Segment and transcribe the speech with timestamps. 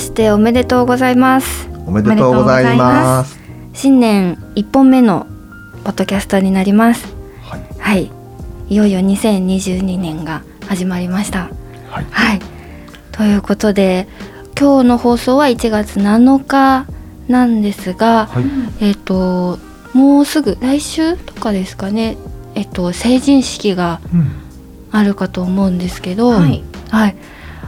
[0.00, 1.68] しておめでとうございます。
[1.86, 3.38] おめでとうございます。
[3.72, 5.26] 新年一本目の
[5.84, 7.06] ポッドキャストになります。
[7.42, 7.60] はい。
[7.78, 8.10] はい。
[8.68, 11.50] いよいよ2022年が始まりました。
[11.90, 12.06] はい。
[12.10, 12.40] はい。
[13.12, 14.08] ということで
[14.58, 16.86] 今日の放送は1月7日
[17.28, 18.44] なんですが、はい。
[18.80, 19.58] えっ、と
[19.92, 22.16] もうすぐ来週とかですかね。
[22.54, 24.30] えっ、と成人式がうん。
[24.92, 26.64] あるかと思うんですけど、はい。
[26.90, 27.16] はい、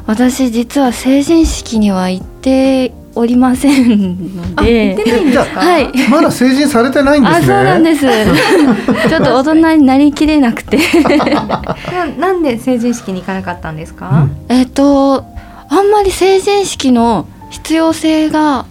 [0.07, 4.95] 私実は成人式には行っておりませんので。
[4.97, 5.61] 出ないんですか？
[5.61, 5.91] はい。
[6.09, 8.01] まだ成人されてないんですねあ、そうなんです。
[9.09, 10.79] ちょっと大人になりきれなくて。
[11.19, 15.25] ななんで成人式に行かなかったんですか、えっと、
[15.69, 18.65] あんまり成人式の必要性が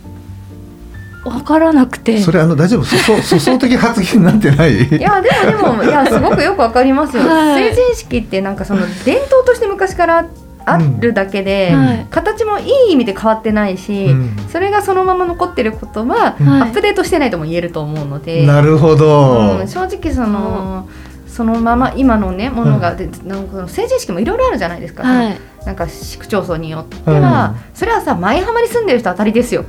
[1.23, 2.19] わからなくて。
[2.19, 2.83] それあの大丈夫？
[2.83, 4.73] 粗相的発言になってない？
[4.83, 10.25] いやでもでもいやすごくよくわかりますよ、はい成人式ってなんかその伝統として昔からあ
[10.99, 12.07] るだけで、はい。
[12.09, 14.35] 形もいい意味で変わってないし、うん。
[14.49, 20.87] それがそのまま残ってることは、アップデートしてないとも言えると思うので、なるほど、うん、正直その
[21.27, 25.37] そのまま今のねものが、でなんか成人式もいろいろあるじゃないですか、はい。
[25.65, 29.63] なんか市区町村によっては、それはさ舞浜に住んでる人当たりですよ。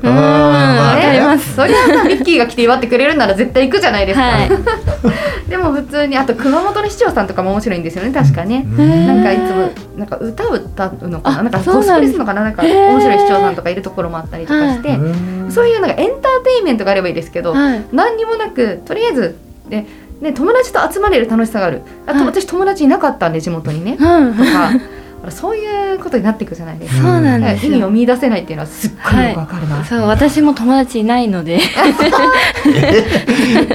[1.13, 1.55] ります。
[1.55, 4.51] そりゃさミッキーが来て祝ってくれるなら絶対行くじゃないですか、はい。
[5.51, 8.11] でも普通にあと熊本の市長さんとかも面白いんですよね。
[8.11, 9.07] 確かね、うん。
[9.07, 11.41] なんかいつもなんか歌を歌うのかな？
[11.41, 12.43] あなんかそうなんコスプレするのかな？
[12.43, 15.51] なんか面白い市長さんとかいるところもあったりとかして、うん。
[15.51, 17.85] そういうなんかエンターテインメントがあればいいですけど、はい。
[17.93, 19.37] 何にもなくとりあえず
[19.69, 19.87] で、
[20.23, 21.83] ね、友達と集まれる楽しさがある。
[22.07, 22.27] あとはい。
[22.29, 24.35] 私友達いなかったんで地元にね、うん。
[24.35, 24.71] とか
[25.31, 27.03] そういうことになっていくじゃないですか。
[27.03, 27.73] そうなんですよ。
[27.73, 29.85] 意味を見出せないっていうのはすっごいよくわかるな。
[29.85, 31.61] そう、私も友達いないので。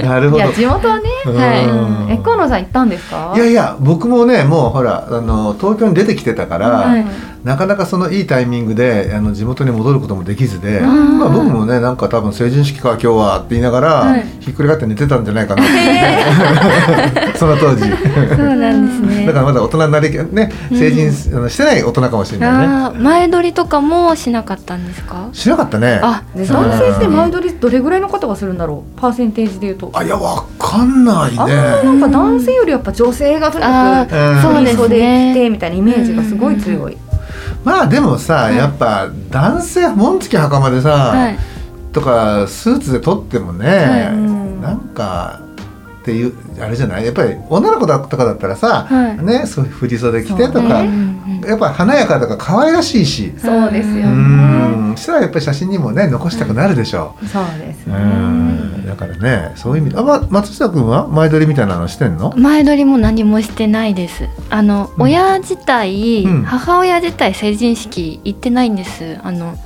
[0.02, 3.32] なるほどいや地元はね、うんえ河野さん行ったんですか？
[3.36, 7.04] いやいや僕もねもうほらあの東京に出てきてたから、はい
[7.44, 15.72] なかなかそのいいタイミングであの地元に戻ることもできずで、んまあ、僕もねなんか多分成人式か今日はって言いながら、はいひっくり返って寝てたんじゃないかなって、
[17.38, 17.86] その当時そ
[18.42, 19.26] うなんですね。
[19.26, 25.28] だからまだ大人になりね成人、あのしてない大人かもしれないね前撮りとかもしなかったんですか？
[25.32, 26.46] しなかったねあ、男
[26.78, 29.00] 性って前撮りどれぐらいの方がするんだろう？
[29.00, 29.90] パーセンテージで言うと。
[29.94, 35.04] あいやわかんないあねーなんか男性よりやっぱ女性がとにかくうんそうです振り袖着て
[35.40, 35.50] ね。
[35.50, 36.96] みたいなイメージがすごい強い。
[37.64, 41.38] まあでもさ、はいやっぱ男性紋付き袴でさ、はい。
[41.92, 45.40] とかスーツで撮ってもね、はいうんなんか
[46.08, 46.32] っていう
[46.64, 47.04] あれじゃない？
[47.04, 49.22] やっぱり女の子だとかだったらさ、はい。
[49.22, 51.42] ねそういう振り袖着てとか、ね。
[51.46, 54.92] やっぱ華やかとか可愛らしいし、うそうですよね。
[54.92, 54.96] ん。
[54.96, 57.98] したらやっぱり写真にもね残したくなるでしょそうですう、ね。
[57.98, 58.86] ん。
[58.86, 62.34] だからねそういう意味であ、ま、松下君は前撮りみたいなのしてんの？
[62.36, 64.24] 前撮りも何もしてないです。
[64.48, 65.02] あの、うん。
[65.02, 66.42] 親自体、うん。
[66.44, 69.18] 母親自体成人式行ってないんです。
[69.22, 69.58] あの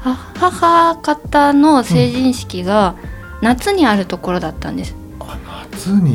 [0.00, 2.96] 母方の成人式が
[3.42, 4.96] 夏にあるところだったんです。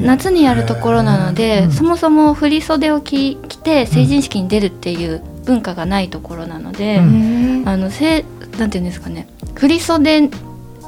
[0.03, 0.65] 夏にやる。
[0.65, 1.71] ところなので、うん。
[1.71, 7.63] そもそも振り袖を着着て成人式に出るっていう文化がないところなので、うん。
[7.63, 8.25] ねあのせ
[8.57, 9.27] なんていうんですかね。
[9.55, 10.29] 振り袖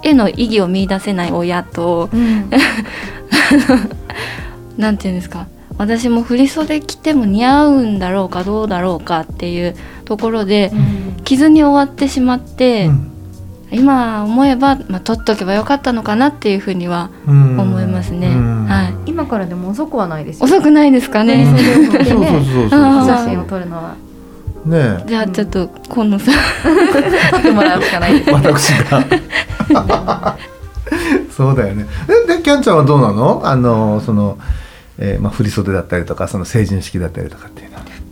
[0.03, 2.49] への意義を見出せない親とうん。
[4.77, 5.47] なんていうんですか。
[5.77, 10.71] 私も振り袖着ても似合うんだろうかどうだろうかっていうところで
[11.25, 13.11] 傷に終わってしまって、うん
[13.71, 17.59] 今思えば、まあ、取っとけばよかったのかなっていうふうにはうん。
[17.59, 18.27] 思いますね。
[18.27, 18.65] うん。
[18.65, 18.93] はい。
[19.07, 20.45] 今からでも遅くはないですよ。
[20.45, 21.43] 遅くないですかね。
[21.43, 21.55] うん。
[21.55, 22.69] ねそうそうそう。
[22.69, 23.05] そうあー。
[23.05, 23.95] 写真を撮るのは。
[24.65, 26.33] ねじゃあちょっと今野さん。
[27.31, 28.19] 撮ってもらうしかない。
[28.19, 28.31] です。
[28.31, 30.37] 私が。
[31.35, 31.85] そうだよね。
[32.27, 33.41] ででキャンちゃんはどうなの？
[33.43, 34.37] あのその、
[34.97, 37.64] えーまあ、振り袖だったりとかその成人式だったりとかって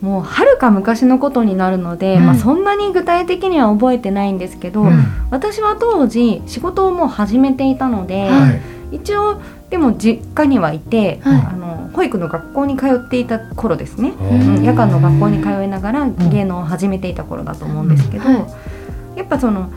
[0.04, 2.26] もうはるか昔のことになるので、うん。
[2.26, 5.02] まあ、そんなに具体的には覚えてないんですけど、うん。
[5.30, 8.50] 私は当時仕事をもう始めていたので、は
[8.92, 8.96] い。
[8.96, 9.40] 一応
[9.70, 11.40] でも実家にはいて、はい。
[11.40, 18.34] あの保育の学校に通っていた頃ですね、ううんん、夜間の学校に通いながら芸能を始めていた頃だと思うんですけど、うん。
[19.16, 19.70] やっぱその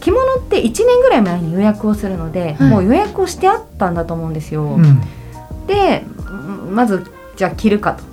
[0.00, 2.68] 着物って1年ぐらい前に予約をするので、はい。
[2.68, 4.64] もう予約をしてあったんだと思うんですよ。
[4.64, 5.00] うん。
[5.66, 8.11] でうんまずじゃあ着るかと。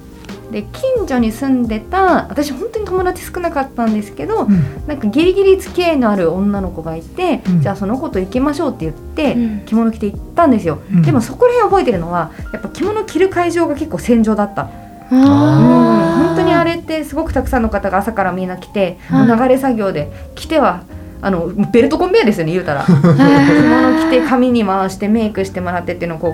[0.52, 4.88] で近所に住んでた私本当に友達少なかったんですけど、うん。
[4.88, 7.62] なんかギリギリ付き合いのある女の子がいて、うん。
[7.62, 9.66] じゃあその子と行きましょうって言って、うん。
[9.66, 11.02] 着物着て行ったんですよ、うん。
[11.04, 14.70] でもそこら辺覚えてるのはやっぱ着物着る会場が結構戦場だった、
[15.12, 20.84] うん、本当にあれってすごくたくさんの方が朝からみんな来て、流れ作業で着ては
[21.22, 22.86] あのベルトコンベヤーですよね言うたら。
[22.90, 26.34] 着物着て髪に回してメイクしてもらってっていうのをこ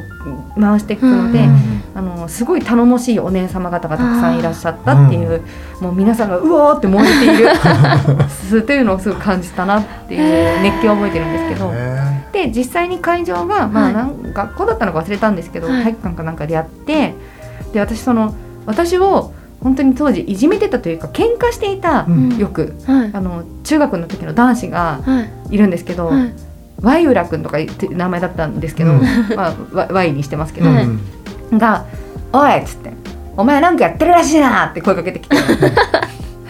[0.55, 5.41] う回していくので、うんあのすごい頼もしいお姉様方がたくさんいらっしゃったっていう、
[5.79, 7.47] もう皆さんがうわーって燃えている。
[8.67, 11.71] というのをすごく感じたなっていう熱気を覚えてるんですけど。
[11.71, 13.93] ねで実際に会場が、まあはい。
[13.93, 15.83] なん学校だったのか忘れたんですけど、はい。
[15.83, 17.13] 体育館かなんかでやって
[17.71, 19.31] で私その私を
[19.61, 22.37] 本当に当時いじめてたというか喧嘩していた、うん。
[22.37, 23.09] よくはい。
[23.13, 25.55] あの中学の時の男子がはい。
[25.55, 26.33] いるんですけど、はい。
[26.81, 29.01] ワイウラ君とか言って名前だったんですけど、うん。
[29.33, 30.83] まあ、ワワイにしてますけど、はい。
[30.83, 30.99] うん
[31.53, 31.85] が
[32.33, 32.91] 「おい!」っつって
[33.37, 35.49] 「お前なんかやってるらしいな!」って声かけてきて なん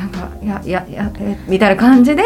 [0.10, 2.26] か「いやいやいやえみたいな感じで、い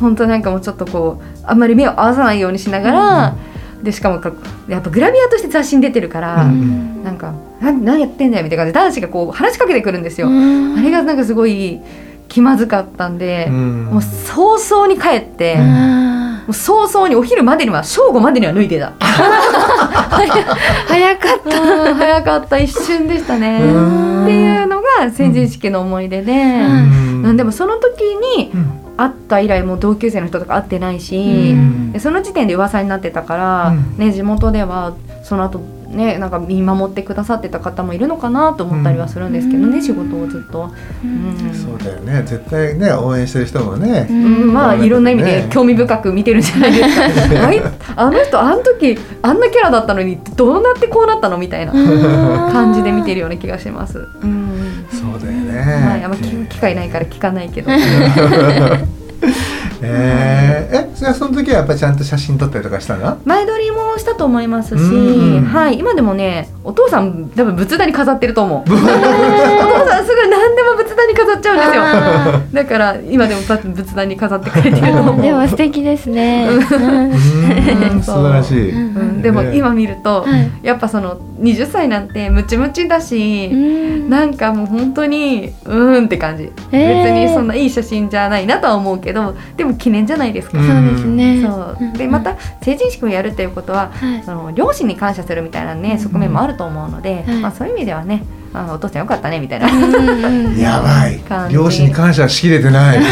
[0.00, 3.34] 本当なんかもうちょっとこうあんまり目を合わさないようにしながら、
[3.82, 4.32] でしかもか
[4.68, 10.28] やっぱグラビアとして雑誌に出てるから、うんなんか「な何やってんだよ」みたいな感じで男子がこう話しかけてくるんですよ。
[10.28, 11.80] うんあれがなんかすごい
[12.28, 15.56] 気まずかったんで、うんもう早々に帰って、
[16.52, 18.92] 早々にお昼までには正午までには脱いでた。
[19.00, 21.60] 早かった。
[21.60, 22.58] うん早かった。
[22.58, 23.60] 一瞬でしたね。
[23.62, 24.24] うん。
[24.24, 27.22] っていうのが成人式の思い出で、うん。
[27.22, 28.02] なんでもその時
[28.36, 28.80] にうん。
[28.96, 31.56] 会った以来もう同級生の人とか会ってないし、
[32.00, 33.96] その時点で噂になってたから、うん。
[33.96, 34.92] ね、地元では
[35.22, 39.82] その後ねなんか見守ってくださってた方もいるのかなと思ったりはするんですけどね、うん。
[39.82, 40.70] 仕事をずっと。
[41.04, 41.54] うん。
[41.54, 42.22] そうだよね。
[42.22, 44.52] 絶対ね応援してる人もねうん。
[44.52, 46.96] まあうんいろんな意味でね興味深く見てるんじゃないです
[47.34, 47.46] か。
[47.46, 47.62] あい
[47.96, 53.98] あの人あの時あんなキャラだったのにどうなってこうなったのみたいな感じで見てるような気がします。
[53.98, 54.86] うん。
[54.90, 57.70] そうだよはい、あんまね聞く機会ないから聞かないけど。
[59.82, 63.18] えーえじゃあその時はやっぱりちゃんと写真撮ったりとかしたの？
[63.24, 68.60] 前撮りもしたと思いますし、うんはい、今でもね、お父さん多分仏壇に飾ってると思う。
[68.60, 71.82] お父さんすぐ何でも仏壇に飾っちゃうんですよ。
[71.82, 75.16] あだから今でも多分仏壇に飾ってくれてると思う。
[75.16, 76.46] ー でも素敵ですね。
[78.02, 78.70] 素晴らしい。
[78.70, 80.50] うんうん、でも今見ると、はい。
[80.62, 84.10] やっぱその20歳なんてムチムチだし、うん。
[84.10, 87.04] なんかもう本当にうーんって感じ、えー。
[87.04, 90.66] 別にそんないい写真じゃないなとは思うけどでも記念じゃないですか、うん。
[90.66, 91.42] そうですね。
[91.42, 91.98] そう。
[91.98, 94.22] でまた成人式をやるっていうことははい。
[94.22, 97.40] その両親に感謝するみたいなね側面もあると思うので、はい。
[97.40, 98.22] まあ、そういう意味ではね
[98.52, 99.68] あお父さんよかったねみたいな。
[100.58, 101.20] やばい。
[101.52, 102.96] 両親に感謝しきれてない。
[103.00, 103.02] や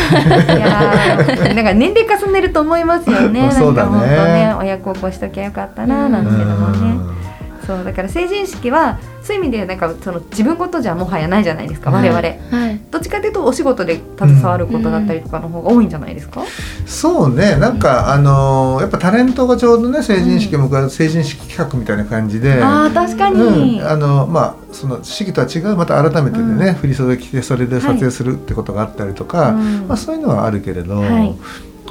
[1.18, 1.54] ー。
[1.54, 3.50] なんか年齢重ねると思いますよね。
[3.52, 4.54] そうだね。
[4.58, 7.18] 親孝行しときゃよかったななんていうのもね。
[7.68, 12.80] そうだから成人式はそういう意味でなんかその自分事じゃもはやないじゃないですか我々、はい。
[12.90, 16.44] どっちかというとお仕事で携わることだったりとかの方が多いんじゃないですか、
[16.86, 17.56] そうね。
[17.56, 26.74] なんかあのーやっぱタレントがちょうどね成人式も成人式企画みたいな感じで、ああ確かに、うん、あのまあその式とは違うまた改めてでね、うん。
[26.76, 29.88] 振り袖着てそれで撮影するってことがあったりとか、うん。
[29.88, 31.32] まあ、そういうのはあるけれど、はい。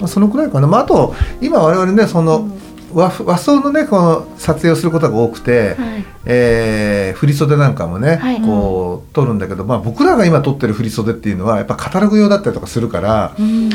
[0.02, 6.06] まあ、そのくらいかな、まあ、あと今我々ねその、うん和和装のねこの撮影をすることが多くて、はい。
[6.26, 8.42] えー振り袖なんかもね、はい。
[8.42, 13.70] こう撮るんだけど、まあ、僕らが今撮ってる振り袖っていうのはやっぱカタログ用だったりとかするからうん。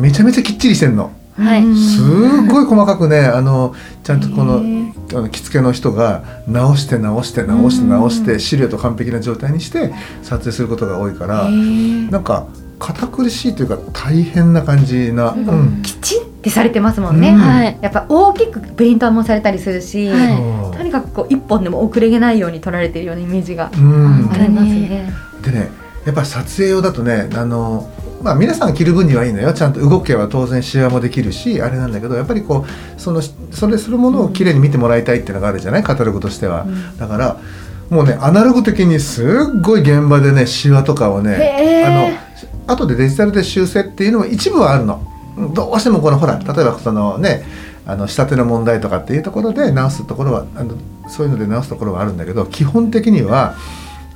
[0.00, 1.12] めちゃめちゃきっちりしてんの。
[1.36, 1.64] はい。
[1.64, 2.04] うんすっ
[2.50, 12.46] ごい細かくねあのちゃんとこのあの着付けの人が直して直して直して直してシルエット完璧な状態にして撮影することが多いからなんか
[12.78, 15.48] 堅苦しいというか大変な感じな、うん。
[15.48, 15.82] うん。
[15.82, 17.36] きちんってされてますもんね、うん。
[17.38, 17.78] はい。
[17.80, 20.76] やっぱ大きくプリンターもされたりするし、はい。
[20.76, 24.30] とにかくこう一本でも遅れげないように撮られてるようなイメージがうん。
[24.30, 25.10] ありますね。
[25.42, 25.70] でね
[26.04, 27.90] やっぱ撮影用だとねあの
[28.22, 29.54] まあ皆さん着る分にはいいのよ。
[29.54, 35.82] ちゃんと動けば当然シワもできるしあれなんだけどやっぱりこうそのそれするものをきれいに見てもらいたいっていうのがあるじゃない？
[35.82, 36.98] カタログとしては、うん。
[36.98, 37.40] だから
[37.88, 47.44] もうねアナログ的にすっごい現場でねシワとかをねあの後でデジタルで修正っていうのも一部はあるのどうしてもこのほら例えばそのね
[47.86, 50.76] あの仕立ての問題とかっていうところで直すところはあの
[51.08, 53.56] そういうので直すところはあるんだけど基本的には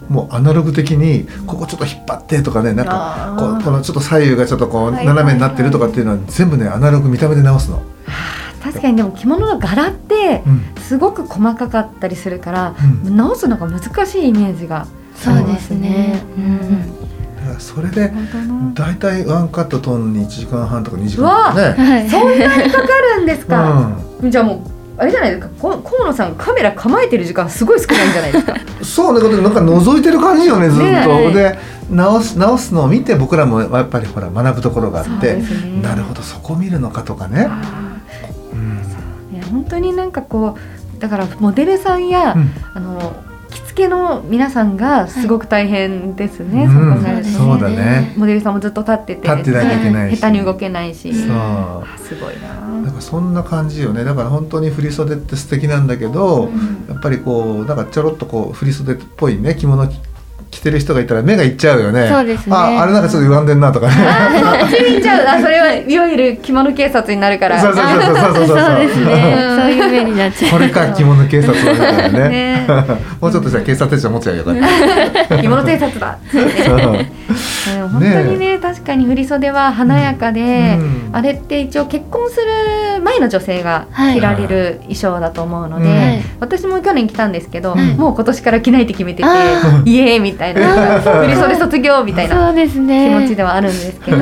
[0.08, 7.82] もうアナログ的にここちょっと引っ張ってとかねなんかこうこのちょっと左右がちょっとこう斜めになってるとかっていうのは全部ねアナログ見た目で直すの。
[8.62, 10.42] 確かにでも着物の柄って
[10.80, 12.75] すごく細かかったりするから、
[13.06, 13.16] うん。
[13.16, 16.22] 直すのが難しいイメージがそうですね。
[16.37, 16.97] うん
[17.58, 18.12] それで
[18.74, 21.84] 大体ワンカット撮るのに1時間半とか2時間とかね。
[21.84, 22.08] はい。
[22.10, 24.60] そんなにかかるんですか、うじゃあもう
[24.98, 25.48] あれじゃないですか。
[25.60, 28.52] こ河野さんカメラ構えてる時間すごい少ないんじゃないですか？
[28.52, 30.84] ん、 そうね、これなんか覗いてる感じよね、ずっと。
[30.84, 31.58] ねで、
[31.90, 35.36] 直す、直すのを見て、僕らもやっぱりほら学ぶところがあって。
[35.36, 35.44] ね。
[35.82, 37.46] なるほど、そこ見るのかとかね。
[37.48, 37.62] あ
[38.52, 38.80] うん。
[39.32, 40.56] ーいや本当になんかこ
[40.96, 42.50] うだからモデルさんや、うん。
[42.74, 43.27] あの着
[43.78, 46.73] 付けの皆さんがすごく大変ですね、うん。
[46.73, 47.37] そう考えるとね。
[47.37, 48.12] そうだね。
[48.16, 50.20] モデルさんもずっと立ってて立ってなきゃいけないし。
[50.20, 51.30] 下手に動けないし、そう。
[51.30, 52.49] あすごいな。
[52.82, 54.02] なんかそんな感じよね。
[54.02, 56.87] だから本当に振り袖って素敵なんだけど、うん。
[56.88, 59.88] やっぱりこうなんかちょろっとこう振り袖っぽいね着物
[60.50, 62.08] 着てる人がいたら目がいっちゃうよね。
[62.08, 62.56] そうですね。
[62.56, 63.94] ああれなんかちょっと歪んでんなとかね。
[64.06, 65.26] あそ っちゃう。
[65.26, 67.60] あそれはいわゆる着物警察になるから。
[67.60, 68.14] そうそうそうそう。
[68.14, 69.36] そうそうそうですね。
[69.36, 69.52] う。
[69.54, 69.56] ん。
[69.56, 70.52] そういう目になっちゃう。
[70.52, 72.28] これか着物警察みたいなね。
[72.28, 72.66] ね。
[73.20, 76.18] もうちょっとしたら警察手帳持っちゃうよ着物偵察だ。
[77.92, 81.10] 本当にね確かに振り袖は華やかで、うん。
[81.12, 86.22] あれって一応結婚する前の女性が着られる衣装だと思うので、はい。
[86.40, 87.94] 私も去年着たんですけど、はい。
[87.94, 93.18] もう今年から着ないって決めてて、あ イエーイみたいな 振り袖卒業みたいな気ね。
[93.21, 94.18] 持ちではあるんですけど、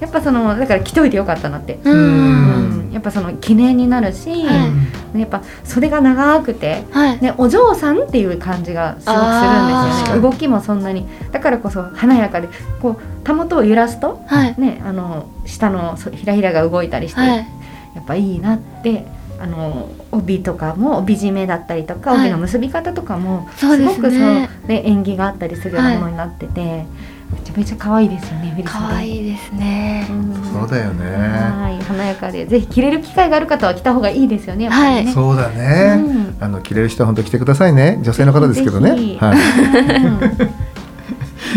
[0.00, 1.78] やっぱそのだから着といてよかったなって。
[1.84, 1.90] う。
[1.90, 4.70] うんんやっぱその記念になるし、は
[5.16, 7.18] やっぱ袖が長くてはい。
[7.20, 12.48] ね、お嬢さんっていう感じがすごくするんあですーよね動きもそんなにだからこそ華やかで
[12.80, 14.54] こうたもとを揺らすと、はい。
[14.58, 17.30] ね、あの下のそひらひらが動いたりして、はい。
[17.30, 19.06] やっぱいいなって
[19.40, 22.20] あの帯とかも帯締めだったりとか、はい。
[22.20, 23.96] 帯の結び方とかもそうですね。
[23.96, 26.86] ごくそう、ね、縁起があったりするようなものになってて、
[27.32, 30.06] めちゃめちゃ可愛いですよね可愛いですね。
[30.08, 30.34] うん。
[30.52, 31.04] そうだよね。
[31.04, 32.46] はい華やかで。
[32.46, 36.36] ぜひ着れる機会がある方は着た方がいいですよねやっぱりね、そうだね、うん。
[36.40, 38.00] あの着れる人は本当着てくださいね。
[38.02, 38.90] 女性の方ですけどね。
[39.18, 39.38] はい。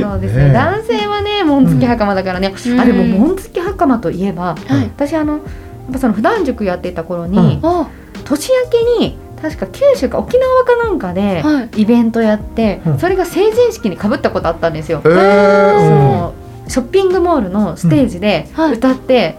[0.01, 0.53] そうですねねえ。
[0.53, 2.79] 男性はね紋付き袴だからね、うん。
[2.79, 4.83] あでも紋付き袴といえば、はい。
[4.85, 5.39] 私あの
[5.91, 7.87] ぱその普段塾やっていた頃に、お。
[8.23, 11.81] 年明けに確か九州か沖縄かなんかではい。
[11.81, 12.99] イベントやって、うん。
[12.99, 15.01] それが成人式にかぶったことあったんですよ。
[15.05, 15.79] えー。
[15.79, 16.33] その
[16.67, 18.73] ショッピングモールのステージではい。
[18.73, 19.37] 歌って、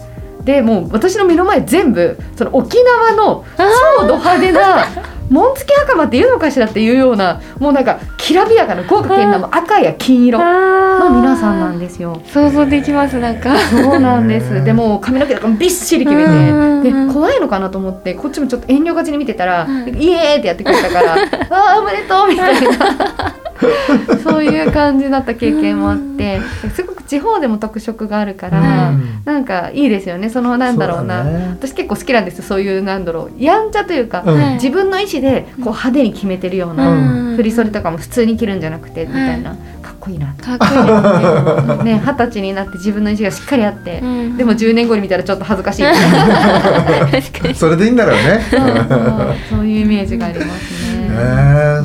[0.48, 3.68] でもう私の目の前全部その沖縄のあ
[4.00, 4.86] 超ド派手な
[5.28, 12.22] 紋付き袴っていうのかしらっていうようなもうなんかきらびやかな豪華絢爛の赤や金色のの皆さんなんですよ。
[12.32, 13.58] 想像できますなんか。
[13.58, 14.64] そうなんです。
[14.64, 21.12] でも髪の毛とかもびっしり決めうんて、で怖いのかなと思ってこっちもちょっと遠慮がちに見てたら、はいイエーイってやってくれたから、
[21.50, 22.68] ああおめでとうみたいな。
[24.22, 26.40] そういう感じだった経験もあって、
[26.74, 29.20] すごく地方でも特色があるから、うん。
[29.24, 30.28] なんかいいですよね。
[30.28, 31.24] そのなんだろうな。
[31.24, 31.48] ね。
[31.58, 34.40] 私結構好きなんですそういうなんだろうやんちゃというか、うん。
[34.40, 37.36] はい自分の意思でこう派手に決めてるよううな、ん。
[37.36, 39.50] 振り袖とかも普通に着るんじゃなくてみたいな、
[39.82, 40.34] かっこいいな。
[40.34, 41.92] かっこいいね。
[41.94, 44.36] ね二十歳になって自分の意思がしっかりあって、うん。
[44.36, 45.84] でも10年後に見たらちょっと恥ずかしい。
[47.54, 48.40] それでいいんだろうね。
[49.48, 51.08] そういうイメージがありますね。
[51.10, 51.84] えー、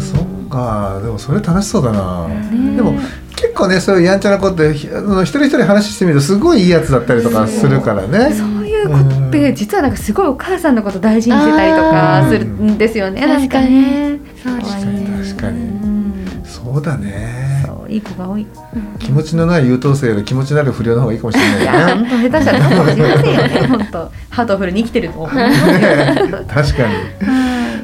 [0.54, 2.76] かでもそれ楽しそうだな、ね。
[2.76, 2.94] でも
[3.36, 8.34] 結構ねそういうやんちゃな子ってひあの一人一人話してみるとすごいいいやつだったりとかするからね。
[8.34, 8.96] そういう子
[9.28, 13.22] って実はなんかすごいお母さんのこと大事にしてたりとかするんですよね。
[13.24, 14.20] あーなんかね。
[14.44, 15.24] そうです可愛いね。
[15.26, 15.60] 確かに。
[15.60, 17.43] うんそうだね
[17.94, 18.42] いい子が多い。
[18.42, 18.48] い
[19.00, 22.10] 気持ちのない優等生より気持ちのある不良の方がいいかもしれないやよね。
[22.10, 23.68] 本当下手したらそうかもしれませんよね。
[23.68, 25.36] 本当ハートフルに生きてると思う。
[25.36, 25.52] ね
[26.50, 26.94] 確かに。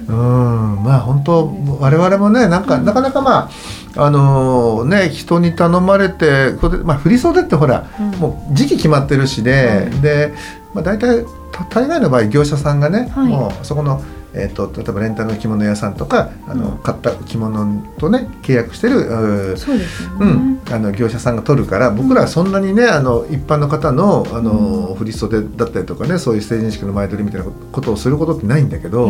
[0.07, 0.83] うん。
[0.83, 3.49] まあ本当我々もねなんか、なかなかま
[3.95, 8.11] ああのね人に頼まれてこれでまあ振り袖ってほら、うん。
[8.19, 10.01] もう時期決まってるしで、うん。
[10.01, 10.33] で、
[10.73, 13.27] まあ、大体た大概の場合業者さんがね、はい。
[13.27, 14.01] もうそこの、
[14.33, 20.09] えー、と例えばレンタルの着物屋さんとかあの、うん買った着物とね契約してるそうです。
[20.19, 29.09] うん、あの業者さんが取るから僕らはそんなにねあの一般の方のあの、振り袖だったりとかねそういう成人式の前撮りみたいなことをすることってないんだけど、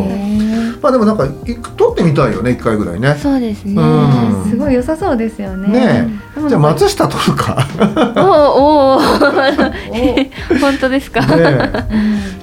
[0.82, 1.30] まあでもなんかい
[1.76, 3.14] 取ってみたいよね一回ぐらいね。
[3.14, 3.80] そうですね。
[3.80, 5.68] うんすごい良さそうですよね。
[5.68, 6.08] ね
[6.48, 7.66] じゃあ松下取るか。
[8.16, 8.98] おお
[10.60, 11.20] 本当ですか？
[11.24, 11.86] ね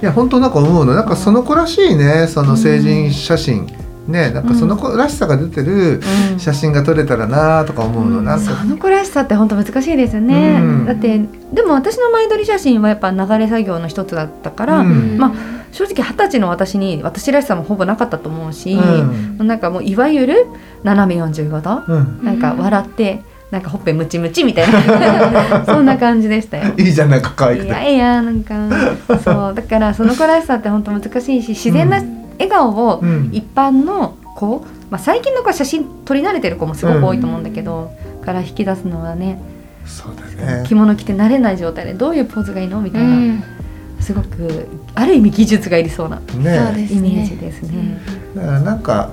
[0.00, 3.66] いや本当なんか思うのなんかその子らしいねその成人写真、
[4.08, 6.00] ねなんかその子らしさが出てる
[6.32, 6.40] うん。
[6.40, 8.56] 写真が撮れたらなとか思うの、なんか。
[8.56, 10.86] その子らしさって本当難しいですよね、うん。
[10.86, 11.18] だって
[11.52, 15.18] でも私の前撮り写真はやっぱ流れ作業の一つだったから、うん。
[15.18, 19.46] まあ正直二十歳の私に私らしさもほぼなかったと思うし、うん。
[19.46, 20.46] なんかもういわゆる
[20.82, 23.20] 斜め45度、うん、なんか笑って
[23.50, 26.72] なんかほっぺムチムチみたいな そんな感じでしたよ。
[26.78, 27.68] いいじゃんなんか可愛くて。
[27.68, 28.54] いやいやなんか
[29.22, 29.54] そう。
[29.54, 32.00] だからその子らしさって本当難しいし自然な
[32.38, 33.30] 笑顔をうん。
[33.32, 37.90] 一般の子、まあ、最近の子は写真撮り慣れてる子もすごく多いと思うんだけど、
[38.24, 39.40] から引き出すのはね
[39.84, 40.64] そうだね。
[40.66, 43.42] 着物着て慣れない状態でどういうポーズがいいのみたいな、うん。
[44.00, 46.24] すごくある意味技術がいりそうなね
[46.86, 48.00] すイメージねですね。
[48.34, 49.10] だからなんか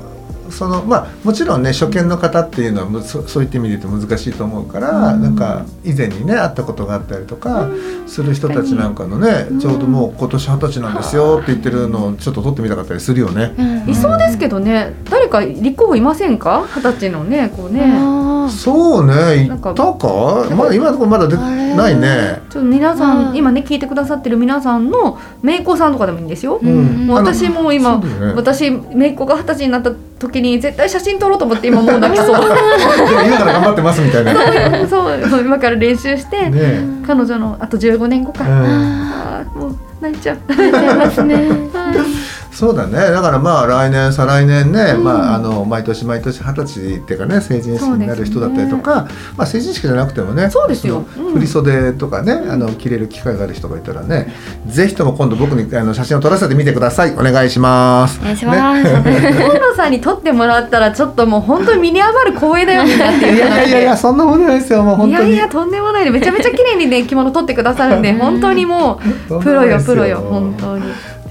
[0.50, 5.22] そのまあもちろんね初見の方っていうのはむそそういった意味で言うと難しいと思うから、うん。
[5.22, 7.68] なんか以前にね会ったことがあったりとか
[8.08, 9.60] する人たちなんかのね、うん。
[9.60, 13.54] ちょうどもう今年二十歳なんですよって言ってるのをちょっと撮ってみたかったりするよね。
[13.58, 13.90] うん。
[13.90, 16.66] いそうですけどね誰か立候補いませんか？
[16.76, 18.26] 二十歳のねこうね。
[18.50, 20.56] そうねなんか行ったか？
[20.56, 21.76] まだ今のところまだ出あれ？
[21.76, 22.42] ないね。
[22.50, 23.34] ちょっと皆さうん。
[23.34, 26.60] ん今ね聞いてくださってる皆さんの姪っ子さんとかでもいいんですよ。
[26.62, 27.08] うん。
[27.08, 28.06] もう私も今、ね。
[28.36, 32.28] 私姪っ子が二十歳になった時に絶対写真撮ろうと思って今もう泣きそう。
[32.28, 34.34] でも今から頑張ってますみたいな。
[34.34, 36.82] ねそうそう今から練習して、え。
[37.06, 38.52] 彼女のあと15年後か、うん。
[38.52, 40.38] ああーもう泣いちゃう。
[40.48, 41.36] ー出ますね
[42.56, 42.94] そうだね。
[42.94, 45.04] だからまあ来年再来年ね、うん。
[45.04, 51.02] まあ、あの毎年毎年二十歳っていうかね成人式になる人だったりとか、まあ、成人式じゃなくてもねそうですよ。
[51.02, 54.34] 振り袖とかね、あの着れる機会がある人がいたらね
[54.68, 57.14] ぜひとも今度僕にあの写真を撮らせてみてください。
[57.14, 58.20] お願いします。
[58.22, 58.84] お願いします、
[59.38, 63.36] 河野さんに撮ってもらったらちょっともう本当に身に余る光栄だよみんなっていう。
[63.36, 65.30] いやいやいやそんなことないですよもう本当に。
[65.30, 66.06] いやいやとんでもない。
[66.06, 70.84] でめちゃめちゃ綺麗にね 着物撮ってくださるんで本当にもうプロよプロよ本当に。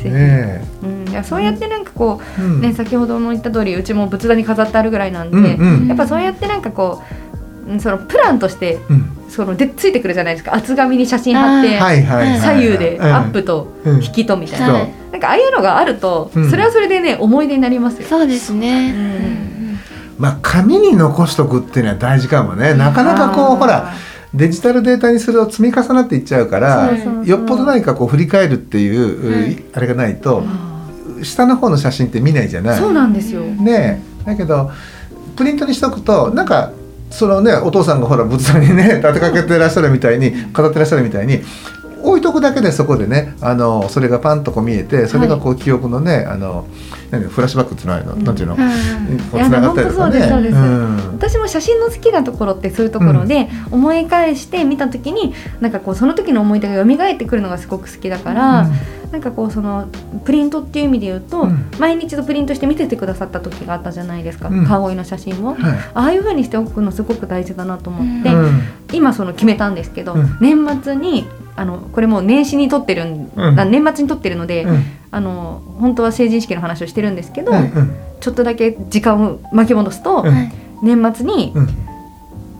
[0.04, 7.02] ねうん、いやそうやってなんかこえ、うう、ね、先ほども言った通りうちも仏壇に飾ってあるぐらいなんで、うんうんやっぱそうやってなんかこ
[7.66, 9.10] ううんそのプランとしてうん。
[9.30, 10.54] そのでついてくるじゃないですか。
[10.54, 13.04] 厚紙に写真貼って、はいはいはい、左右でうん。
[13.04, 14.02] アップとうん。
[14.02, 16.50] 引きとみたいな、はいなんかああいうのがあると、うん。
[16.50, 18.08] それはそれでね思い出になりますよ。
[18.08, 19.78] そうですね、うん。
[20.18, 22.74] まあ紙に残しとくっていうのは大事かもね。
[22.74, 23.92] なかなかこうほら
[24.34, 27.26] デジタルデータにすると積み重なっていっちゃうからそうそうそう。
[27.26, 29.64] よっぽど何かこう振り返るっていう、はい。
[29.72, 30.73] あれがないとあ
[31.24, 32.78] 下の方の写真って見ないじゃない。
[32.78, 33.42] ーそうなんですよ。
[33.42, 34.26] ねえ。
[34.26, 34.70] だけど
[35.36, 36.72] プリントにしとくとなんか
[37.10, 41.42] そのねお父さんがほら仏壇にね 立てかけてらっしゃるみたいに飾ってらっしゃるみたいに
[42.02, 46.66] 置いとくだけでそこでねあのそれがパンとこう見えてそれがこう記憶のね、あの
[47.10, 49.18] 何フラッシュバックっていうのはあるの、なんていうの、うん。
[49.30, 50.18] こう繋がったりとかね。
[50.18, 50.56] うですそうです。
[50.56, 50.96] ん。
[51.14, 58.68] 私も写真の好きなところってそういうところで思い返して見た時になんかこうその時の思い出が蘇ってくるのがすごく好きだから、
[59.14, 59.88] なんかこうその
[60.24, 61.70] プリントっていう意味で言うと、うん。
[61.78, 64.64] 毎日とプリントして見せてくださった時があったじゃないですか、うん。
[64.64, 65.54] 川越の写真を。
[65.54, 65.60] はい。
[65.94, 68.62] ああいう風にしておくのすごく大事だなと思って、うん。
[68.92, 70.36] 今その決めたんですけど、うん。
[70.40, 73.60] 年末にあのこれもう年始に撮ってるん、うん。
[73.60, 74.82] あ年末に撮ってるので、うん。
[75.12, 77.52] あの本当は成人式の話をしてるんですけど、
[78.18, 80.24] ちょっとだけ時間を巻き戻すと、
[80.82, 81.68] 年末に、うん。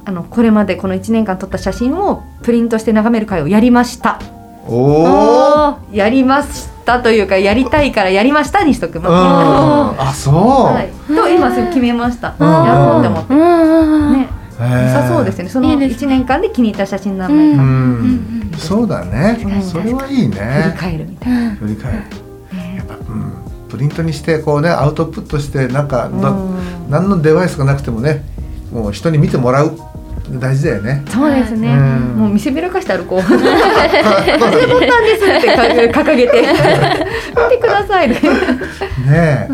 [0.04, 4.20] あのこれまでこの1年間撮った写真をプリントして眺める会をやりました
[4.66, 5.79] おお。
[5.92, 8.96] やりましたというかやりたいからやりましたにしとく。
[8.96, 9.05] うん。
[9.05, 10.35] まあそう。
[10.35, 12.48] はい、と今すぐ決めました、うん。
[12.48, 13.35] やろうって思って、
[14.18, 14.29] ね。
[14.59, 15.50] 良さそうですよね。
[15.50, 19.38] そのいいです1年間で気に入った写真何う枚かん、そうだね。
[19.44, 19.62] うん。
[19.62, 20.77] それはいい振りね。
[20.79, 21.98] 返るみたいな、振り返る。
[22.57, 23.33] ねやっぱ、うん、
[23.68, 26.90] プリントにしてこうねアウトプットしてなんか、なうん。
[26.90, 28.24] 何のデバイスがなくてもね
[28.72, 29.77] もう人に見てもらう
[30.38, 31.04] 大事だよね。
[31.08, 31.76] そうですね、うん。
[32.16, 38.20] もう見せびらかしてあるこう「これボタンです」ってか掲げて「見てくださいね」
[39.06, 39.48] ね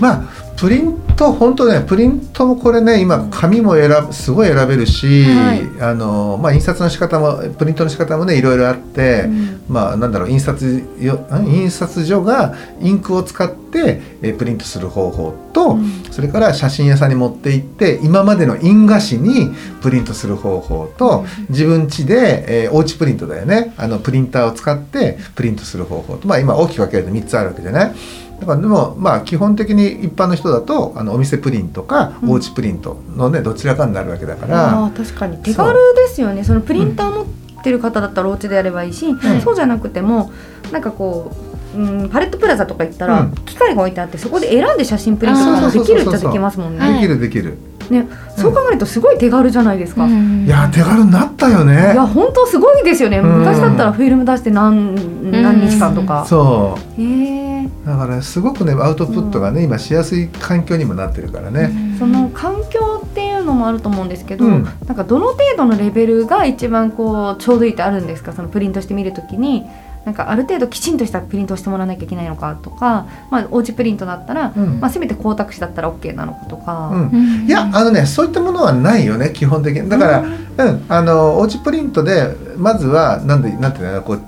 [0.00, 0.22] まあ
[0.56, 5.62] プリント本当ねプリントもこれね今紙も選ぶすごい選べるし、はい。
[5.80, 9.64] あのまあ印刷の仕方もプリントの仕方もねいろいろあって、うん。
[9.68, 16.04] まあなんだろう印刷よん印刷所がインクを使ってえプリントする方法と、うん。
[16.10, 23.72] それから写真屋さんに持って行って今までの印画紙にプリントする方法と、自分家で、えーおうちプリントだよね。
[23.76, 26.28] あのプリンターを使ってプリントする方法と。
[26.28, 27.94] まあ今大きく分けると3つあるわけじゃない？
[28.40, 32.30] だからでもまあ基本的に一般の人だとあのお店プリントかうん。
[32.30, 35.38] おうちプリントのねどちらかになるわけだかあら、ー確かに。
[35.38, 36.44] 手軽ですよね。
[36.44, 37.26] そのプリンター持っ
[37.62, 39.18] てる方だったらお家でやればいいし、ん。
[39.40, 40.30] そうじゃなくても
[40.72, 41.32] なんかこ
[41.74, 43.34] う、うん、パレットプラザとか行ったら、うん。
[43.46, 47.58] 機械が置いてあってそこで選んで写真プリントできるっちゃできますもんはいねできるできる、
[47.90, 48.06] ね。
[48.36, 50.44] そう考えるとすごい手軽じゃないですか、いうん。
[50.44, 51.94] いや手軽になったよね。
[51.94, 54.94] や本当すごいですよね、うん昔だったらフィルム出して何
[55.30, 57.02] 何日間とか、そう。
[57.02, 57.45] へえ
[57.84, 64.64] だからすごくねアウトプットがね、今しやすい環境にもなってるからね、その環境っていうのもあると思うんですけど、うん。
[64.64, 68.32] なんかどの程度のレベルが一番こうちょうどいいってあるんですか？
[68.32, 69.64] そのプリントしてみるときに。
[70.06, 74.78] なんかある程度きちんとしたプリントをしてもらわなきゃいけないのかとか、まあ、おうちプリントだったら、うん。
[74.78, 77.08] まあ、せめて光沢紙だったら OK なのかとか、うん。
[77.08, 77.46] うん。
[77.48, 79.88] いやあのねそういったものはないよね基本的に。
[79.88, 84.20] だから、うんあのおうちプリントでまずはなんでなんていうのかなこう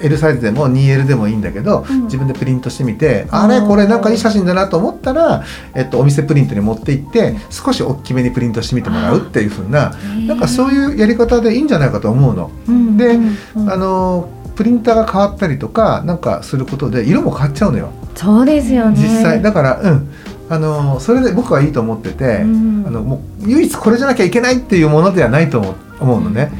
[0.00, 2.04] L サイズでも 2L でもいいんだけど、うん。
[2.04, 9.92] 自分でプリントしてみて、あれこれなんかいい写真だなと思ったら、えっと、お店プリントに持って行って少し大きめにプリントしてみてもらうっていう風な
[10.26, 12.50] なんかそういうやり方でいいんじゃないかと思うの。
[12.68, 13.70] うんでうんうん。
[13.70, 17.92] あのプリンターが変わったりとかなんかすることで色も変わっちゃうのよ。
[18.14, 18.96] そうですよね。
[19.00, 19.40] 実際。
[19.40, 20.10] だからうん。
[20.50, 22.84] あのそれで僕はいいと思ってて、うん。
[22.86, 26.50] あのもう唯一これじゃなきゃいけないっていうものではないと思う思うのね、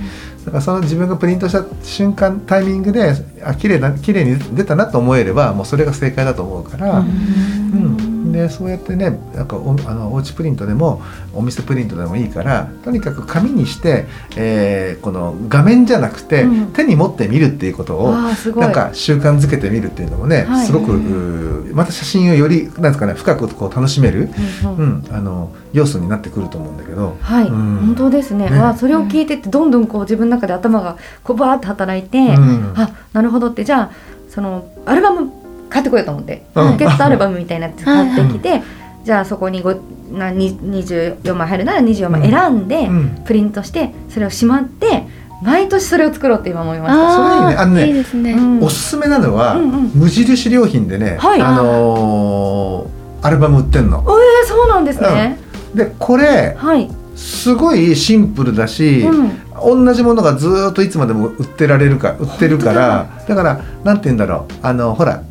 [0.45, 8.00] だからその自分がプリントした瞬間タイミングであ綺麗な綺麗に出たなと思えればもうそれが正解だと思うから、うん
[8.33, 11.03] でそうやってねなんかおあのおうちプリントでも
[11.35, 16.73] お店プリントでもいいからとにかく紙にして、えーこの画面じゃなくて、うん。
[16.73, 20.67] 手に持ってみるっていうことをなんか習慣づけてみるっていうのもね、はい。
[20.67, 24.29] すごく、また写真をよりなんですかね深くこう楽しめる、
[24.65, 25.05] うんうん。
[25.07, 27.17] うん、あの要素になってくると思うんだけど。
[27.21, 27.77] はい、うん。
[27.79, 28.49] 本当ですね。
[28.49, 28.59] ね。
[28.59, 32.73] わあそれを聞いてってどんどんこう自分の中で頭がこうバーって働いて、うん。
[32.77, 33.65] あなるほどって。
[33.65, 33.91] じゃあ
[34.29, 35.33] そのアルバム
[35.71, 36.73] 買ってこようと思って、うん。
[36.73, 38.63] ポケットアルバムみたいなやつ買ってきて、
[39.05, 39.75] じゃあそこにご
[40.13, 43.23] なに24枚入るなら24枚選んで、うん。
[43.25, 45.07] プリントしてそれをしまって
[45.43, 47.17] 毎年それを作ろうって今思いました。
[47.17, 47.57] それいいね。
[47.57, 48.63] あのねいいですね、うん。
[48.63, 49.91] おすすめなのは、うんうん。
[49.95, 51.41] 無印良品でね、はい。
[51.41, 53.99] あのーアルバム売ってんの。
[53.99, 55.39] えー、そうなんですね。
[55.75, 56.91] でこれはい。
[57.17, 59.85] すごいシンプルだし、うん。
[59.87, 64.53] 同じものがずーっといつまでも売ってられるか売ってるからだからなんて言うんだろう。
[64.63, 65.23] あのほら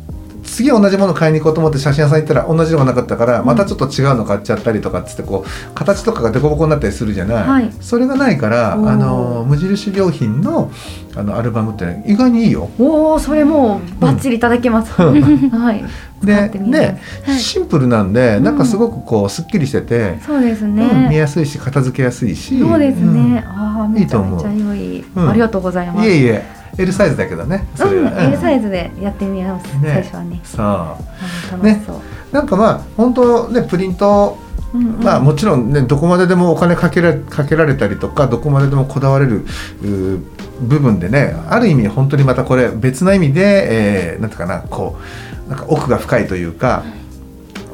[0.50, 10.70] 次同じもの買いに行こうと思って写真屋さん行ったら同じのがなかったから、うんまたちょっと違うの買っちゃったりとかっつってこう形とかがデコボコになったりするじゃない、はいそれがないからあの無印良品の
[11.16, 12.68] あのアルバムって意外にいいよ。
[12.78, 14.92] おおそれもうバッチリいただけます。
[15.02, 15.84] うん はい。
[16.22, 21.16] 使でね、はいシンプルなんで、うんなんかすごくこうすっきりしてて、そうですうん見ね。
[21.16, 23.42] やすいし片付けやすいしそうですね。
[23.44, 25.04] うああめちゃめちゃ良い。
[25.16, 26.00] うんありがとうございます。
[26.00, 29.66] んいえいえ L サイズだけどねそれは、うん、L サイズでやってみます。
[29.78, 30.40] ね最初はね。
[30.44, 31.96] そううん楽しそう。
[32.32, 34.38] なんかまあ本当ねプリント
[34.72, 39.44] うんうんまあもちろんねどこまででもお金かけらかけられたりとかどこまででもこだわれる
[40.60, 44.96] 部分でねある意味本当にまたこれ別な意味で、えーなんていうかなこ
[45.46, 46.84] うなんか奥が深いというか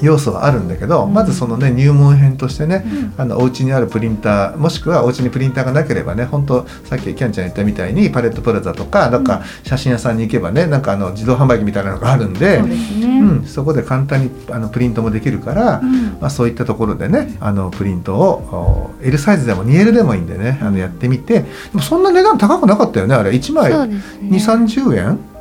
[0.00, 1.14] 要素はあるんだけど、うん。
[1.14, 3.14] まずそのね入門編としてね、うん。
[3.16, 12.76] あのお家にあるプリンターもしくはお家にプリンターがなければね本当さっきキャンちゃん言ったみたいにパレットプラザとかなんか写真屋さんに行けばねなんかあの自動販売機みたいなのがあるんでそね。
[13.20, 16.18] うん、そこで簡単にあのプリントもできるから、うん。
[16.20, 23.30] まあ、そういったところでねあのプリントをお L サイズでも 2L でもいいんでねあのやってみてでもそんな値段高くなかったよねあれ。
[23.30, 24.30] 1枚そうですね。
[24.30, 25.35] 2 3 0円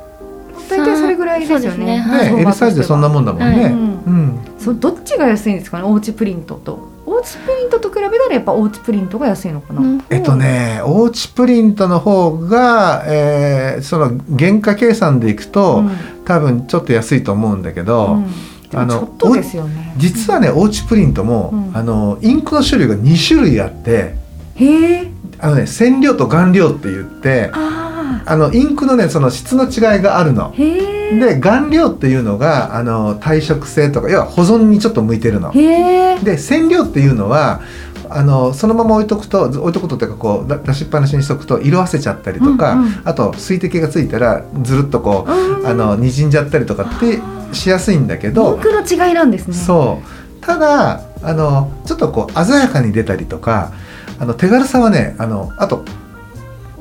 [0.68, 1.84] 大体それぐらいですよね。
[1.84, 5.84] ねはいね L サイズでそんなもんだもんね、はいうんそうどっちが安いんですかね？
[5.84, 6.96] おうちプリントと。
[7.06, 9.80] おうちプリントと比べたらやっぱおうちプリントが安いのかな？
[9.80, 15.90] うんえっとねおうちプリントの方が、えーその原価計算でいくと、うん
[16.24, 18.26] 多分ちょっと安いと思うんだけど、うん
[18.74, 19.94] あのですよね。
[19.96, 24.14] 実はねおうちプリントも、うんあのインクの種類が2種類あって
[24.56, 25.10] へえ。
[25.38, 27.85] あのね染料と顔料って言ってあ
[28.24, 30.52] あのインクのねその質の違いがあるの。
[30.56, 35.52] で顔料っていうのがあの耐食性とか要は保存にちょっと向いてるの。
[35.52, 37.60] で染料っていうのは
[38.08, 47.20] あのそのまま置いとくと置いとくとっていうかこうだ出しっぱなしにしとくと色あせちゃったりとか、うんうんあと水滴がついたらずるっとこう、うんあの滲んじゃったりとかって
[47.54, 49.54] しやすいんだけどインクの違いなんですね。
[49.54, 53.72] そうただあのちょっとこう鮮やかに出たりとか
[54.18, 55.84] あの手軽さはねあのあと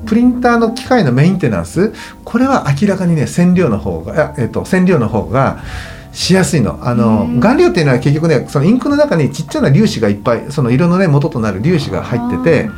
[0.05, 5.59] プリンターの機械のメンテナンスこれは明らかにね染料の方がえっと染料の方が
[6.11, 12.69] しやすいのあの顔料っていうのは結局ねそのインクの中にちっちゃな粒子がいっぱいその色のね元となる粒子が入ってて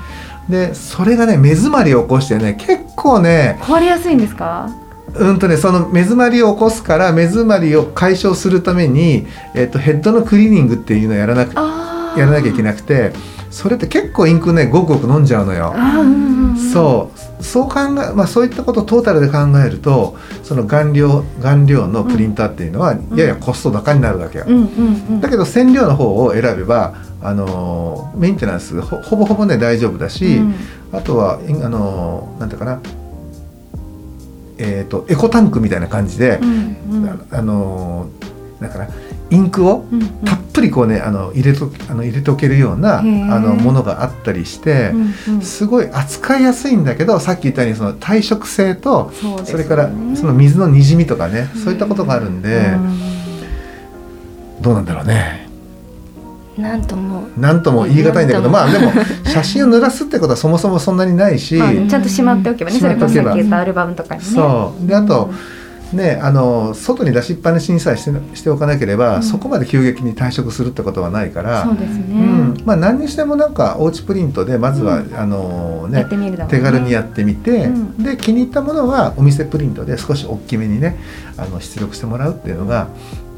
[0.50, 4.70] でそれがね目詰まりを起こしてね結構ね壊れやすいんですか？
[5.16, 9.26] うんとね、その目詰まりを起こすから目詰まりを解消するために、
[9.56, 11.54] えっと、ヘッドのクリーニングっていうのをやらなく。
[12.20, 13.14] やらなきゃいけなくて
[13.50, 15.74] それって結構インクねごくごく飲んじゃうのよ。
[16.74, 17.44] そう。
[17.44, 24.46] そう考え、まあ、そういったことをトータルで考えるとその顔料顔料のプリンターっていうのはややコスト高になるわけよ。
[25.22, 30.56] だけど染料の方を選べば、あのーメンテナンスほほぼほぼね大丈夫だし、うん。
[30.92, 32.82] あとは、いあのーなんていうかな、
[34.58, 37.08] えー、とエコタンクみたいな感じで、うんうん。
[37.08, 38.88] ああのーなんかな
[39.30, 39.86] インクを
[40.26, 44.94] たっぷりこうねあの入れとあの入れておけるようなあのものがあったりして、
[45.42, 49.12] すごい扱いやすいんだけどさっき言ったようにその耐食性と
[49.46, 54.62] それからその水のにじみとかねそういったことがあるんで、うん。
[54.62, 55.48] どうなんだろうね。
[56.58, 57.28] なんとも。
[57.38, 58.92] なんとも言い難いんだけどまあでも
[59.26, 64.28] 写真を濡らすってことはそもそもそんなにないし、はいちゃんとしまっておけばね、しそれこそさっき言ったアルバムとかにね。
[64.28, 64.88] そう。
[64.88, 65.30] であと、
[65.94, 69.24] ね、あの外に出しっぱなしにさえしてしておかなければ、うん。
[69.24, 72.06] そこまで急激に退職するってことはないからそうですね。
[72.10, 72.58] うん。
[72.66, 75.16] まあ、何にしてもなんかおうちプリントでまずは、うん。
[75.16, 76.48] あのねね。
[76.50, 78.04] 手軽にやってみて、うん。
[78.04, 80.98] で気に入ったものはお店プリントで少し大きめにね
[81.38, 82.90] あの出力してもらうっていうのが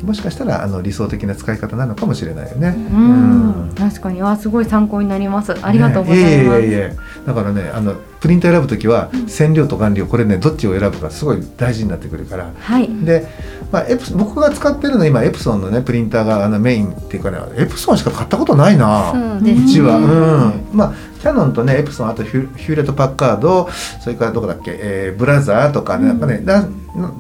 [0.04, 2.70] もしかしたらあの理想的な使い方なのかもしれないよね。
[2.70, 4.22] うん、確かに。
[4.22, 5.54] あすごい参考になります。
[5.62, 6.62] ありがとうございます。
[6.62, 6.96] ねいえいえいえ。
[7.26, 12.52] だからねあのプリント選ぶときは染料と顔料これねどっちを選ぶかすごい大事になってくるから。
[12.60, 12.90] はい。
[13.06, 13.28] で、
[13.72, 19.12] まあ、エプソ僕が使ってるのは今エプソンのねプリンターがあのメインっていうかねエプソンしか買ったことないな。
[19.12, 23.70] そうちは、ううん、まあキャノンとねエプソンあとヒュヒューレット・パッカード
[24.02, 26.68] それからどこだっけ、えーブラザーとかねやっぱね、な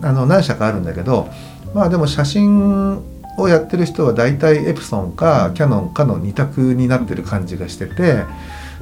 [0.02, 1.30] あの何社かあるんだけど
[1.74, 3.04] まあでも写真
[3.38, 8.24] をやってる人は大体エプソンかキャノンかの二択になってる感じがしてて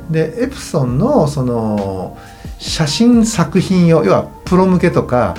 [0.10, 2.17] でエプソンのその
[2.60, 5.36] 写真作品用要はプロ向けとか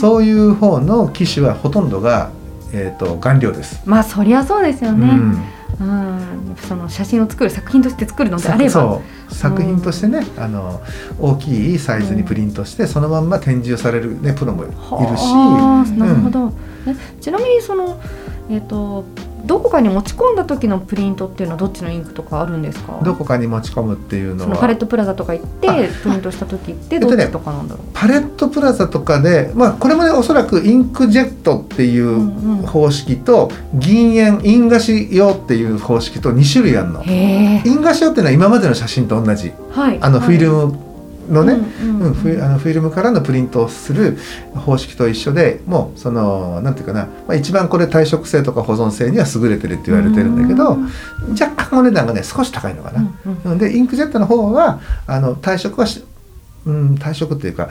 [0.00, 2.30] そういう方の機種はほとんどが、
[2.72, 3.82] えー、と顔料です。
[3.86, 5.08] まあそりゃそうですよね。
[5.08, 5.42] うん
[5.80, 6.56] うん。
[6.56, 8.70] その写真を作る作品として作るのであれば。
[8.70, 10.80] そう作品としてね、あの
[11.20, 16.52] 大きいサイズにプリントして、そのまんま展示をされる、ね、プロもいるし、はあなるほど。
[16.86, 18.00] えちなみにその
[18.50, 19.04] えっ、と
[19.44, 23.00] どこかに持ち込んだ時のプリントっていうのはどっちのインクとかあるんですか？
[23.04, 27.86] どこかに持ち込むっていうのそのパレッはトプラザとか行ってあプリントした時ってどっちとかなんだろう。
[27.94, 37.02] パレットプラザとかで、まあ、これもねおそらくインクジェットっていう方式と、銀塩印画紙用っていう方式と2種類あるの。
[37.02, 37.62] へえ。
[37.64, 39.98] 印画紙用っていうのは今までの写真と同じはい。
[40.00, 40.87] あのフィルム
[41.28, 44.18] のね、うんうん、フィあのフィルムからのプリントをする
[44.54, 50.90] 方式と一緒でもうそのなんていうかな、まあ、一番これ耐食性とか保存性には優れてるって言われてるんだけどうん。
[51.32, 53.00] 若干お値段がね少し高いのかな。
[53.26, 56.04] うんうんでインクジェットの方はあの退職はし
[56.66, 57.70] うん、退職っていうか、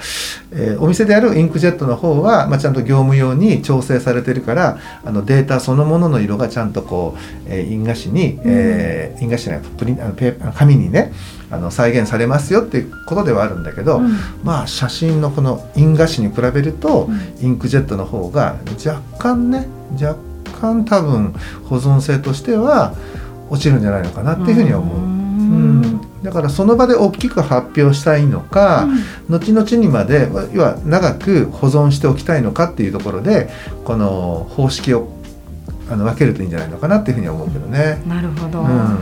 [0.52, 11.14] えーお店であるインクジェットの方は、まあ、ちゃんと業務用に調整されてるからあのデータそのものの色がちゃんとこう、えー印画紙に、えー印画紙じゃないプリンあのペー紙にね
[11.50, 14.18] あの再現されますよっていうことではあるんだけど、うん。
[14.44, 20.18] まあ写真のこの印画紙に比べると、うインクジェットの方が若干ね若
[20.60, 21.34] 干多分
[21.66, 22.94] 保存性としては
[23.50, 24.98] 落ちるんじゃないのかなっていうふうには思う。
[24.98, 25.04] うん。
[25.04, 26.02] うん。
[26.24, 28.88] だからその場で大きく発表したいのか、
[29.30, 33.50] 後々にまで要は長く保存しておきたいのかっていうところで
[33.86, 35.08] この方式を
[35.90, 38.02] あの分けるといいんじゃないのかなっていうふうには思うけどね。
[38.06, 38.98] なるほど、うん、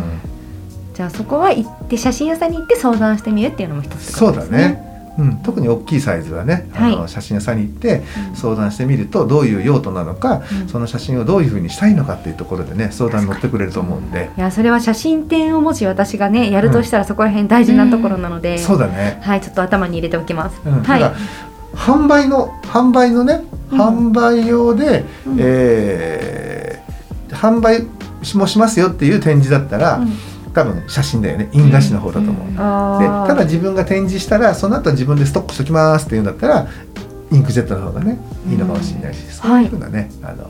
[0.95, 4.49] じゃあそこは行って写真屋さんに行って相談してみるっていうのも一つってそうだね。
[4.49, 4.95] ね。
[5.17, 8.35] うん、特に大きいサイズはね、あのはい写真屋さんに行ってうん。
[8.35, 10.69] 相談してみるとどういう用途なのか、うん。
[10.69, 13.29] その写真をどういうふうにしたいのかっていうところでね相談に。
[13.29, 19.19] 乗ってくれると思うんで、いやそれは写真展をもし私がねやるとしたらそこら辺大事なところなので、そうだね。
[19.21, 20.81] はいちょっと頭に入れておきます、うん。
[20.81, 20.99] はい。
[21.01, 21.15] ただ
[21.73, 23.81] 販売の販売のね、うん。
[23.81, 25.37] 販売用で、うん。
[25.39, 26.85] えー
[27.35, 27.85] 販売
[28.35, 30.13] もしますよっていう展示だったら、うん
[30.55, 31.49] 多分写真だよね。
[31.51, 32.33] 印画紙の方だと思う。
[32.33, 32.49] うん。
[32.49, 36.67] でただ自分が展示したらその後自分でストックしときますっていうんだったら
[37.31, 38.17] インクジェットの方がね
[38.49, 40.49] いいのかもしれないし、そういうふうなね、あの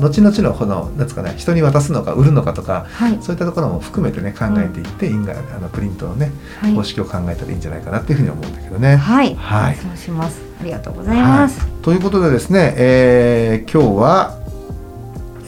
[0.00, 3.18] 後々のこのなんつうかね人に渡すのか売るのかとかはい。
[3.20, 6.30] そういったところも含めてね考えていって、印画あのプリントのね
[6.60, 6.74] はい。
[6.74, 8.96] 方式を考えたらいいんじゃないかなっていうふうに思うんだけどね。
[8.96, 9.76] はい、はい。
[9.76, 10.40] そうします。
[10.60, 11.70] ありがとうございます、はい。
[11.82, 14.38] ということでですね、えー今日は、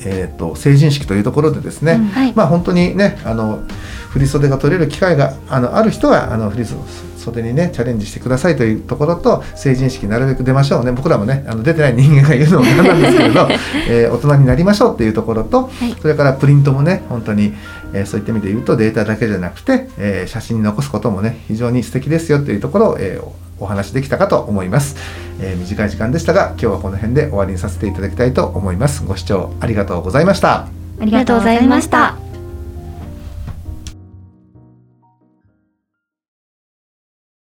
[0.05, 2.05] えー、と成人式というところでですね、うん。
[2.07, 2.33] はい。
[2.35, 3.63] まあ本当にねあの
[4.11, 10.91] 振り袖が取れる機会があのある人はあの振り袖にねチャレンジしてくださいというところと成人式なるべく出ましょうね。
[10.93, 13.49] 僕らもねあの出てない人間が言うのもなんなんですけれど、
[13.89, 15.95] えー大人になりましょうっていうところと、い。
[16.03, 17.55] それからプリントもね本当に、
[17.93, 24.97] えーそういった意味で言うとデータだけじゃなくて、えー写真に残すこともね非常に素敵ですよっていうところを、えーおお話できたかと思います、
[25.41, 29.05] えー短い時間でしたが今日はこの辺で終わりにさせていただきたいと思います。
[29.07, 30.67] ご視聴ありがとうございました。
[31.01, 32.20] ありがとうございました